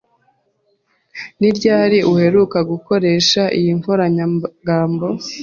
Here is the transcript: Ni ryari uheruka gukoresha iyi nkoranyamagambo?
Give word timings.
Ni 1.39 1.49
ryari 1.57 1.97
uheruka 2.11 2.57
gukoresha 2.71 3.41
iyi 3.57 3.71
nkoranyamagambo? 3.79 5.07